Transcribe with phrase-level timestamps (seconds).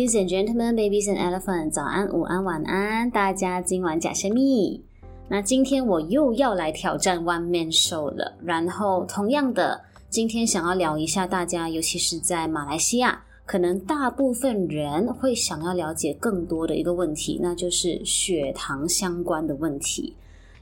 [0.00, 4.82] Ladies and gentlemen, babies and elephants，早安、午安、晚安，大家今晚假生密。
[5.28, 8.34] 那今天我又要来挑战 One Man Show 了。
[8.42, 9.78] 然后，同样的，
[10.08, 20.16] 今天想要聊一下大家，尤其是在马来西亚，可能大部分人会想要了解更多的一个问题，那就是血糖相关的问题。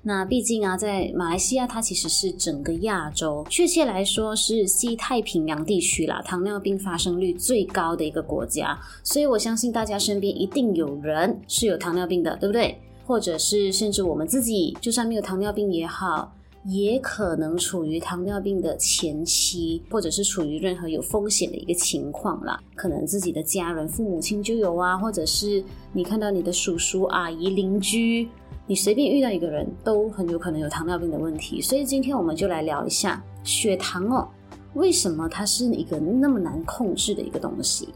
[0.09, 8.79] 那毕竟啊，在马来西亚，它其实是整个亚洲，确切来说是西太平洋地区啦，糖尿病发生率最高的一个国家。
[9.03, 12.75] 所以我相信大家身边一定有人是有糖尿病的，对不对？
[13.05, 16.33] 或者是甚至我们自己，就算没有糖尿病也好，
[16.65, 22.59] 也可能处于糖尿病的前期，或者是处于任何有风险的一个情况啦。
[22.75, 25.63] 可能自己的家人、父母亲就有啊，或者是
[25.93, 28.27] 你看到你的叔叔、阿姨、邻居。
[28.69, 34.29] 你随便遇到一个人都很有可能有糖尿病的问题，所以今天我们就来聊一下血糖哦，
[34.75, 37.89] 为什么它是一个那么难控制的一个东西？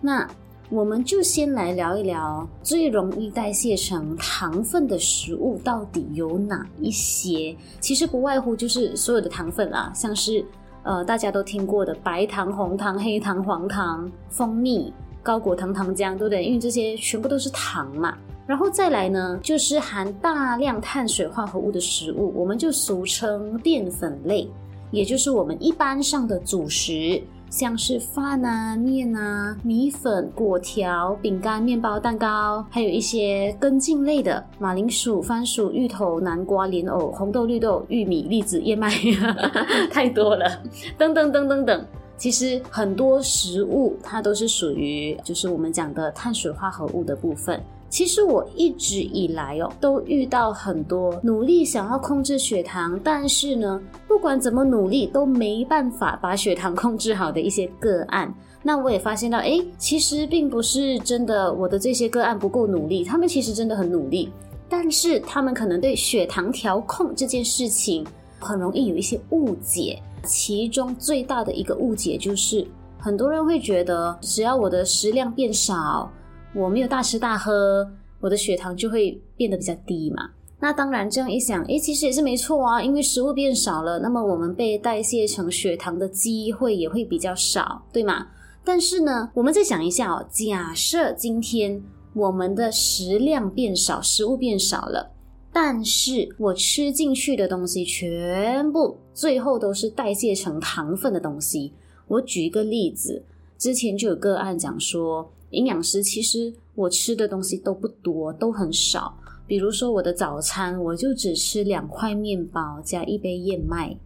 [0.00, 0.24] 那
[0.70, 7.56] 我们就先来聊一聊最容易代谢成糖分的食物到底有哪一些？
[7.80, 10.44] 其实不外乎就是所有的糖分啦，像是
[10.84, 16.44] 呃大家都听过的白糖、红糖、黑糖、黄糖、蜂蜜、高果糖糖浆，对不对？
[16.44, 18.16] 因为这些全部都是糖嘛。
[18.52, 24.46] 然后再来呢，就是含大量碳水化合物的食物，我们就俗称淀粉类，
[24.90, 38.92] 也就是我们一般上的主食，像是饭啊、面啊、米粉、果条、饼干、面包、蛋糕，还有一些根茎类的马铃薯、番薯、芋头、南瓜、莲藕、红豆、绿豆、玉米、栗子、燕麦，
[39.90, 40.60] 太多了，
[40.98, 41.86] 等等等等等。
[42.18, 47.58] 其实很多食物它都是属于就是我们讲的碳水化合物的部分。
[47.92, 58.34] 其实我一直以来哦，都遇到很多努力想要控制血糖，但是呢，不管怎么努力都没办法把血糖控制好的一些个案。
[58.62, 64.30] 那我也发现到，诶，其实并不是真的我的这些个案不够努力，他们其实真的很努力，
[64.70, 68.06] 但是他们可能对血糖调控这件事情
[68.40, 70.00] 很容易有一些误解。
[70.24, 72.66] 其中最大的一个误解就是，
[72.98, 76.10] 很多人会觉得，只要我的食量变少。
[76.54, 77.90] 我没有大吃大喝，
[78.20, 80.30] 我的血糖就会变得比较低嘛。
[80.60, 88.28] 那当然，这样一想，诶，其实也是没错啊，因为食物变少了，那么我们被代谢成血糖的机会也会比较少，对吗？
[88.62, 95.10] 但是呢，我们再想一下哦，假设今天我们的食量变少，食物变少了，
[95.52, 101.72] 但是我吃进去的东西全部最后都是代谢成糖分的东西。
[102.06, 103.24] 我举一个例子，
[103.58, 105.32] 之前就有个案讲说。
[105.52, 109.14] 营养师，其实我吃的东西都不多，都很少。
[109.46, 113.96] 比如说我的早餐，我就只吃两块面包加一杯燕麦。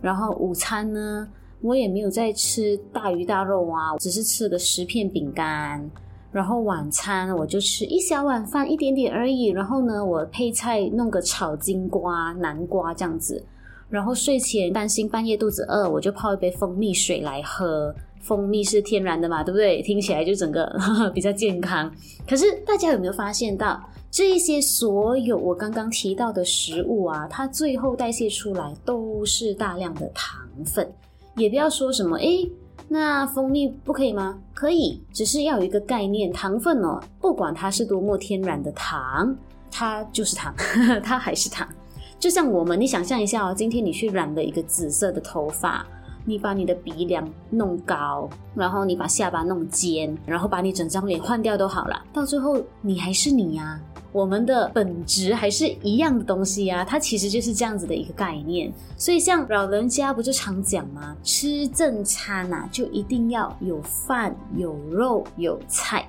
[0.00, 1.28] 然后午餐呢，
[1.60, 5.90] 我也没有再吃大鱼大肉啊，只是吃了个十片饼干。
[6.30, 9.46] 然后晚餐我就吃一小碗饭，一点点而已。
[9.46, 13.42] 然后呢，我配菜弄个炒金瓜、南瓜这样子。
[13.88, 17.94] 然后睡前担心半夜肚子饿，我就泡一杯蜂蜜水来喝。
[18.22, 19.82] 蜂蜜是天然的嘛，对不对？
[19.82, 21.92] 听起来就整个呵 呵比较健康。
[22.26, 30.90] 可是大家有没有发现到，这一些所有我刚刚提到的食物啊，它最后代谢出来都是大量的糖分。
[31.34, 32.50] 也不要说什么，诶，
[32.88, 34.38] 那蜂蜜不可以吗？
[34.54, 39.34] 可以，只是要有一个概念，糖分哦，不管它是多么天然的糖，
[39.70, 41.66] 它就是糖，呵 呵它还是糖。
[42.20, 45.84] 就像我们，你想象一下哦，今天你去染了一个紫色的头发。
[46.24, 53.80] 你把你的鼻梁弄高，然后你把下巴弄尖，然后把你整张脸换掉都好了，到最后你还是你呀。
[54.12, 58.70] 我们的本质还是一样的东西呀，它其实就是这样子的一个概念。
[58.98, 61.16] 所以像老人家不就常讲吗？
[61.22, 66.06] 吃正餐呐，就一定要有饭、有肉、有菜。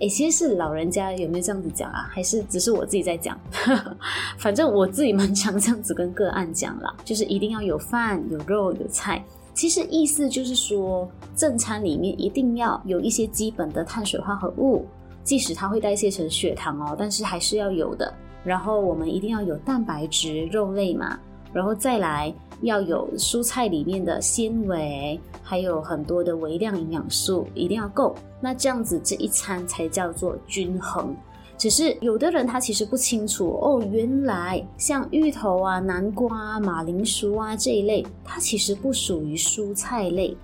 [0.00, 2.08] 诶，其实是老人家有没有这样子讲啊？
[2.10, 3.38] 还是只是我自己在讲？
[4.36, 9.24] 反正我自己蛮常这样子跟个案讲啦，就是一定要有饭、有肉、有菜。
[9.58, 14.86] 其实意思就是说，正餐里面一定要有一些基本的碳水化合物，
[15.24, 18.14] 即使它会代谢成血糖哦，但是还是要有的。
[18.44, 21.18] 然后我们一定要有蛋白质，肉类嘛，
[21.52, 28.14] 然后再来要有蔬菜里面的纤维，还有很多的微量营养素，一定要够。
[28.40, 31.12] 那这样子这一餐才叫做均衡。
[31.58, 40.34] 只是有的人他其实不清楚哦，原来像芋头啊、南瓜啊、马铃薯啊这一类，它其实不属于蔬菜类。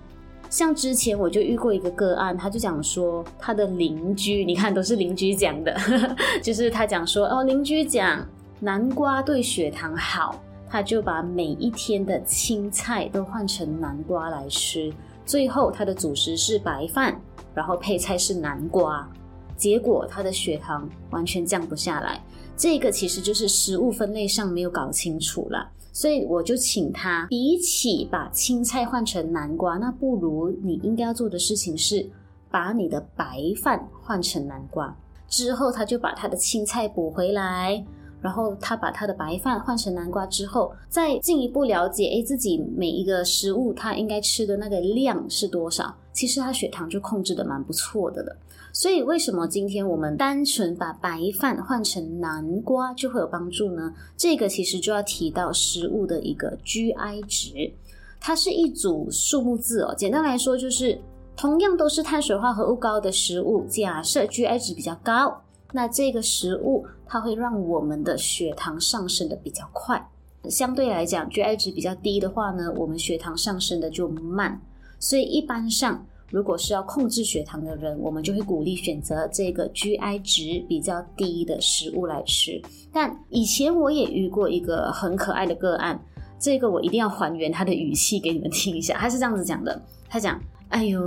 [0.49, 5.75] 像之前我就遇过一个个案，他就讲说他的邻居，你看都是邻居讲的，
[6.43, 8.23] 就是他讲说哦，邻居讲
[8.59, 10.39] 南瓜对血糖好，
[10.69, 14.93] 他就把每一天的青菜都换成南瓜来吃，
[15.25, 17.19] 最后他的主食是白饭。
[17.53, 19.09] 然后配菜是南瓜，
[19.57, 22.21] 结果他的血糖完全降不下来。
[22.57, 25.69] 这个其实就是食物分类上没有搞清楚了。
[25.91, 32.05] 所以我就请他，比起把青菜换成南瓜，那不如你应该要做的事情是
[32.51, 34.93] 把你的白饭换成南瓜。
[35.27, 37.83] 之后他就把他的青菜补回来。
[38.25, 45.95] 然后他把他的白饭换成南瓜之后，再进一步了解，诶，自己每一个食物他应该吃的那个量是多少？
[46.11, 48.35] 其实他血糖就控制的蛮不错的了。
[48.73, 53.93] 所以为什么今天我们单纯把白饭换成南瓜就会有帮助呢？
[54.17, 57.71] 这个其实就要提到食物的一个 GI 值，
[58.19, 59.93] 它是一组数目字哦。
[59.95, 60.99] 简单来说就是，
[61.37, 65.39] 同样都是碳水化合物高的食物，假设 GI 值比较高。
[65.71, 70.09] 那这个食物它会让我们的血糖上升的比较快，
[70.49, 74.61] 相对来讲，GI 值比较低的话呢，我们血糖上升的就慢。
[74.99, 82.61] 所以一般上，如果是要控制血糖的人，我们就会鼓励选择这个 GI 值比较低的食物来吃。
[82.93, 85.99] 但以前我也遇过一个很可爱的个案，
[86.39, 88.97] 这个我一定要还原他的语气给你们听一下。
[88.97, 91.01] 他是这样子讲的，他讲：“哎呦。”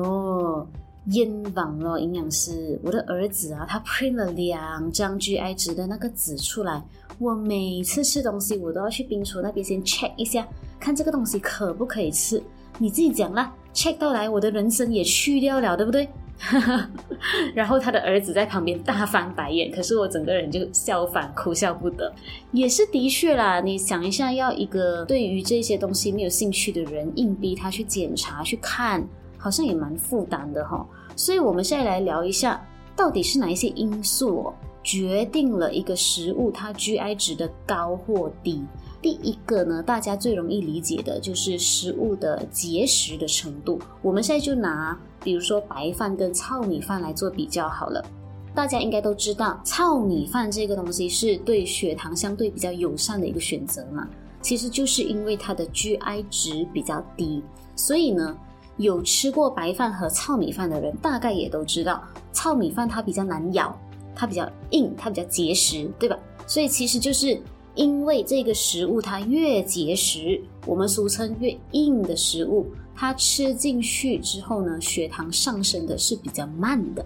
[1.13, 2.79] 冤枉了，营养师！
[2.83, 6.83] 我的儿子啊，他 print 了两张 GI 值的那个纸出来。
[7.19, 10.47] 我每次吃东西，我都要去冰厨那边先 check 一下，
[10.79, 12.43] 看这个东西可不可以吃。
[12.79, 16.09] 你自己讲啦，check 到来，我的人生也去掉了，对不对？
[17.53, 22.13] 然后他的儿子在旁边大翻白眼，可是我整个人就笑翻，哭笑不得。
[22.53, 29.05] 也是的确啦，你想一下，要一个对于这些东西没有兴趣的人，硬逼他去检查去看。
[29.39, 30.85] 好像也蛮负担的哈，
[31.17, 32.61] 所以我们现在来聊一下，
[32.97, 38.65] 到底是哪一些因素哦，决定了一个食物它 GI 值的高或低。
[39.01, 43.79] 第一个呢，大家最容易理解的就是食物的结实的程度。
[44.03, 48.05] 我们现在就拿，比如说白饭跟糙米饭来做比较好了。
[48.53, 54.09] 大家应该都知道，糙米饭这个东西是对血糖相对比较友善的一个选择嘛。
[54.43, 57.41] 其实就是因为它的 GI 值比较低，
[57.77, 58.37] 所以呢。
[58.79, 62.03] 有吃过白饭和糙米饭的人，大概也都知道，
[62.33, 63.77] 糙米饭它比较难咬，
[64.15, 66.17] 它比较硬，它比较结实，对吧？
[66.47, 67.41] 所以其实就是
[67.75, 77.05] 因为这个食物它越结实，我们俗称越硬的食物，它吃进去之后呢，血糖上升的是比较慢的。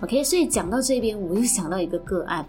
[0.00, 2.44] OK，所以讲到这边，我又想到一个个案，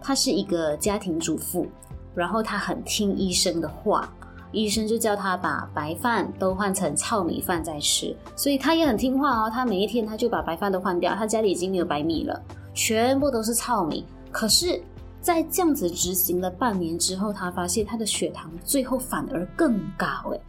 [0.00, 1.66] 她是一个家庭主妇，
[2.14, 4.12] 然后她很听医生的话。
[4.52, 9.50] 医生就叫他把白饭都换成糙米饭再吃，所以他也很听话哦。
[9.50, 12.40] 他每一天他就把白饭都换掉，他家里已经没有白米了，
[12.72, 14.04] 全部都是糙米。
[14.30, 14.80] 可是，
[15.20, 20.40] 在这样子执行了半年之后，他发现他的血糖最后反而更高诶。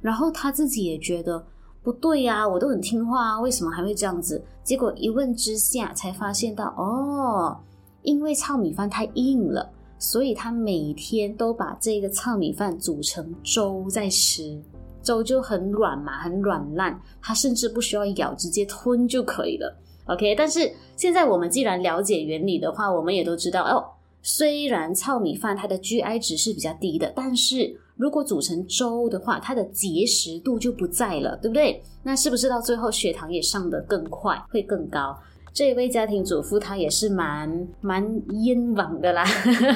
[0.00, 1.42] 然后他自己也觉得
[1.82, 4.42] 不对呀，我都很听话啊，为什么还会这样子？
[4.62, 7.56] 结果一问之下才发现到哦，
[8.02, 9.70] 因为糙米饭太硬了。
[10.00, 14.58] 所以他每天都把这个糙米饭煮成粥在吃，
[15.02, 19.76] 粥就很软嘛，很软烂，他甚至不需要咬，直接吞就可以了。
[20.06, 23.84] OK，但是现在我们既然了解原理的话，我们也都知道哦，
[24.22, 31.82] 虽然糙米饭它的 GI 值是比较低的，但是如果煮成粥的话，它的结实度就不在了，对不对？
[32.02, 35.14] 那是不是到最后血糖也上得更快，会更高？
[35.52, 38.02] 这一位家庭主妇，她也是蛮蛮
[38.44, 39.24] 冤枉的啦。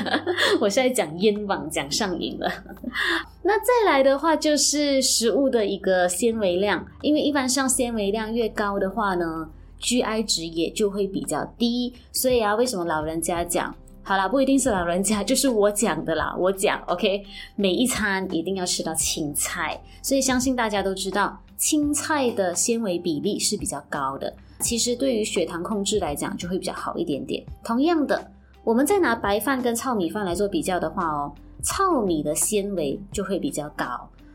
[0.60, 2.50] 我现在讲冤枉讲上瘾了。
[3.42, 9.48] 那再来的话，就是食物的一个纤维量，因为一般上纤维量越高的话呢
[9.80, 11.92] ，GI 值也就会比较低。
[12.12, 13.74] 所以啊，为什么老人家讲？
[14.06, 16.36] 好啦，不一定是老人家，就是我讲的啦。
[16.38, 17.24] 我讲，OK，
[17.56, 19.80] 每一餐一定要吃到青菜。
[20.02, 24.32] 所以相信大家都知道，青菜的纤维比例是比较高的。
[24.64, 27.44] 其实对于血糖控制来讲，就会比较好一点点。
[27.62, 28.26] 同样的，
[28.64, 31.30] 我们再拿白饭跟糙米饭来做比较的话哦，
[31.62, 33.84] 糙米的纤维就会比较高。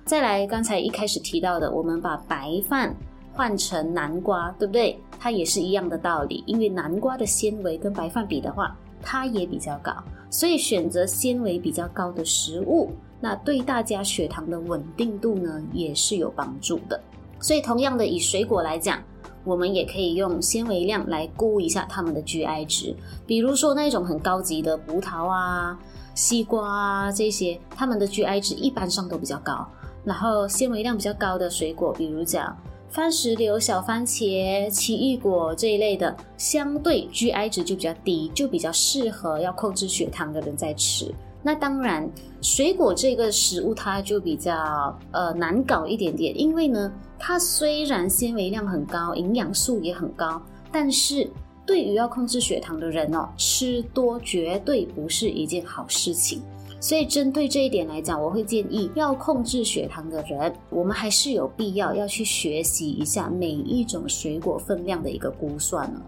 [0.06, 2.96] 再来，刚才一开始提到的，我们把白饭
[3.34, 5.00] 换成南瓜，对不对？
[5.20, 9.92] 它也是一样的道理，因为南瓜的纤维跟白饭比的话，它也比较高，
[10.30, 17.02] 所以选择纤维比较高的食物，那对大家血糖的稳定度呢，也是有帮助的。
[17.40, 19.02] 所以同样的，以水果来讲。
[19.44, 25.80] 我们也可以用纤维量来估一下它们的 GI 值，比如说那种很高级的葡萄啊、
[26.14, 29.68] 西瓜啊这些，它们的 GI 值一般上都比较高。
[30.06, 32.58] 然后纤维量比较高的水果，比如讲
[32.90, 41.14] 番石榴、小番茄、奇异果这一类的，相对 GI 值就比较低，就比较适合要控制血糖的人在吃。
[41.42, 42.10] 那当然，
[42.42, 50.42] 水果这个食物它就比较呃难搞一点点，因为呢，它虽然纤维量很高，营养素也很高，
[50.72, 51.30] 但是
[51.66, 56.42] 对于要控制血糖的人哦，吃多绝对不是一件好事情。
[56.82, 66.00] 所以针对这一点来讲，我会建议要控制血糖的人，我们还是有必要要去学习一下每一种水果分量的一个估算哦。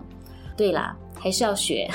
[0.56, 0.96] 对啦。
[1.24, 1.88] 还是要学，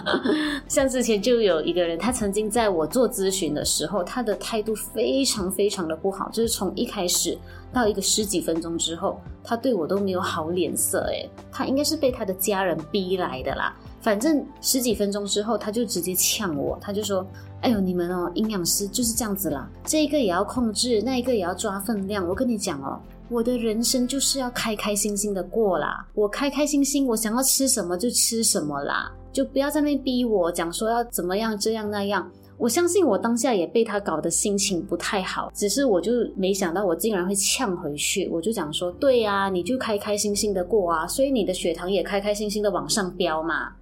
[0.66, 7.36] 像之前就有一个人，他曾经在我做咨询的时候，他的态度非常非常的不好，就是从一开始
[7.70, 13.76] 到一个十几分钟之后，他对我都没有好脸色，诶，他应该是被他的家人逼来的啦。
[14.00, 17.26] 反正十几分钟之后，他就直接呛我，他就说
[17.60, 22.26] ：“哎呦，你们哦，营养师就是这样子啦，这一个也要控制，那一个也要抓分量。
[22.26, 22.98] 我跟你讲哦。”
[23.32, 32.30] 我的人生就是要开开心心的过啦，我开开心心，我想要吃什么就吃什么啦，就不要在那逼我讲说要怎么样这样那样。
[32.58, 43.72] 我相信我当下也被他搞得心情不太好，只是我就没想到我竟然会呛回去，我就讲说，对呀，你就开开心心的过啊，所以你的血糖也开开心心的往上飙嘛。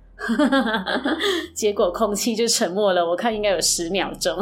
[1.54, 4.38] 结果空气就沉默了，我看应该有十秒钟。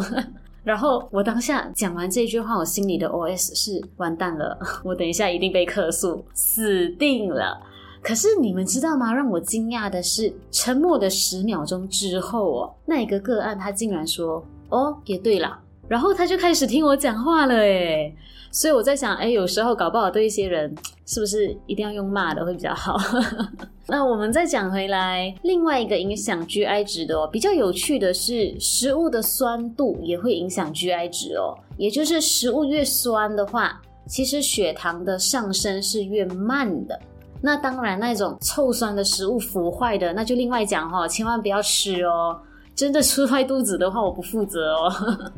[0.68, 7.58] 然后我当下讲完这句话，我心里的 OS 是完蛋了， 我等一下一定被客诉，死定了。
[8.02, 9.10] 可是你们知道吗？
[9.14, 18.14] 让我惊讶的是，沉默的十秒钟之后哦，那一个个案他竟然说：“哦，也对了。”然后他就开始听我讲话了，诶。
[18.50, 22.96] 所以我在想，哎，有时候搞不好对一些人，是不是一定要用骂的会比较好？
[23.86, 31.54] 那我们再讲回来，另外一个影响 GI 值的哦，比较有趣的是，食物的酸度也会影响 GI 值哦。
[31.76, 36.98] 也就是食物越酸的话，其实血糖的上升是越慢的。
[37.42, 42.40] 那当然，那种臭酸的食物、腐坏的，那就另外讲哈，千万不要吃哦。
[42.78, 44.92] 真的吃坏肚子的话，我不负责哦。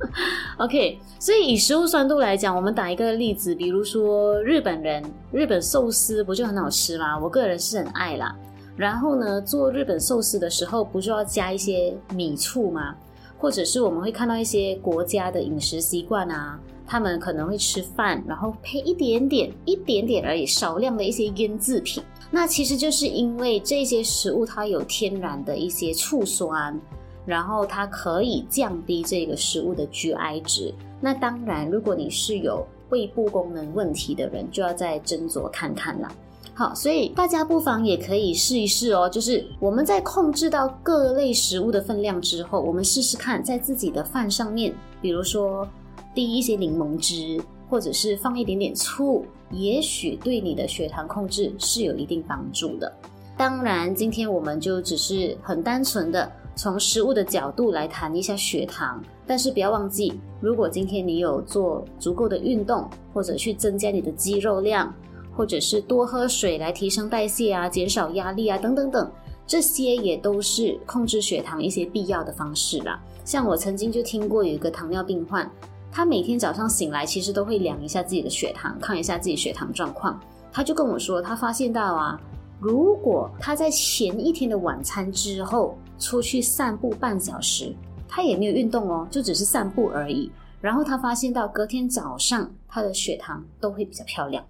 [0.61, 7.19] OK，所以以食物酸度来讲，我们打一个例子，比如说日本人，日本寿司不就很好吃吗？
[7.19, 8.37] 我个人是很爱啦。
[8.77, 12.95] 然后呢，做日本寿司的时候，不就要加一些米醋吗？
[13.39, 22.03] 或者是我们会看到一些国家的饮食习惯啊，他们可能会吃饭，然后配一点点、一点点而已，少量的一些腌制品。
[22.31, 26.79] 那其实就是因为这些食物它有天然的一些醋酸。
[27.27, 30.75] 然后它可以降低这个食物的 GI 值。
[31.01, 36.09] 那当然，如果你是有胃部功能问题的人，就要再斟酌看看了。
[36.53, 39.09] 好，所以大家不妨也可以试一试哦。
[39.09, 45.67] 就是我们在控制到各类食物的分量之后，我们试试看在自己的饭上面，比如说
[46.15, 52.93] 滴一些柠檬汁，或者是放一点点醋，也许对你的血糖控制是有一定帮助的。
[53.39, 56.31] 当然，今天我们就只是很单纯的。
[56.57, 64.93] 从食物的角度来谈一下血糖，但是不要忘记，如果今天你有做足够的运动，或者去增加你的肌肉量，
[65.35, 69.11] 或者是多喝水来提升代谢啊，减少压力啊，等等等，
[69.47, 73.01] 这些也都是控制血糖一些必要的方式啦。
[73.25, 75.51] 像我曾经就听过有一个糖尿病患，
[75.91, 80.21] 他每天早上醒来其实都会量一下自己的血糖，看一下自己血糖状况，
[80.53, 82.21] 他就跟我说，他发现到啊，
[82.59, 87.73] 如果他在前一天的晚餐之后，出去散步半小时，
[88.09, 90.29] 他也没有运动哦，就只是散步而已。
[90.61, 94.45] 然后他发现到隔天早上他的血糖都会比较漂亮，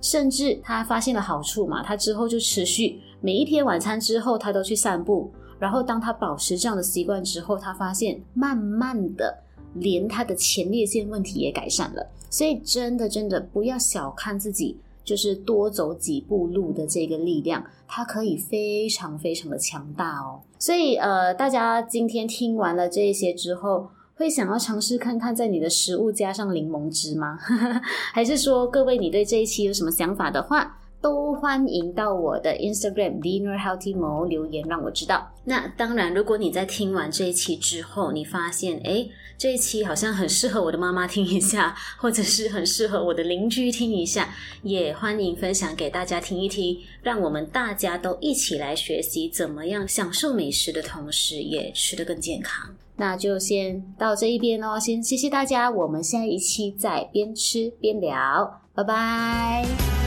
[0.00, 5.32] 甚至他发现了好处嘛，他之后就持续每一天晚餐之后他都去散步。
[5.58, 9.36] 然后当他保持这样的习惯之后，他发现慢慢的
[9.74, 12.06] 连他的前列腺问题也改善了。
[12.30, 14.78] 所以真的真的不要小看自己。
[15.10, 20.40] 就是多走几步路的这个力量，它可以非常非常的强大哦。
[20.56, 27.36] 所以呃，大家今天听完了这些之后，会想要尝试看看在你的食物加上柠檬汁吗？
[28.14, 35.32] 还是说各位你对这一期有什么想法的话，都欢迎到我的 Instagram Dinner Healthy Mo 留言让我知道。
[35.44, 44.28] 那当然，如果你在听完这一期之后，你发现诶这一期好像很适合我的妈妈听一下， 或者是很适合我的邻居听一下，
[44.62, 52.70] 也欢迎分享给大家听一听，让我们大家都一起来学习怎么样享受美食的同时也吃得更健康。
[52.96, 59.99] 那就先到这一边哦，先谢谢大家，我们下一期再边吃边聊，拜拜。